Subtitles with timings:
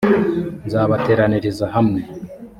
[0.65, 2.01] nzabateraniriza hamwe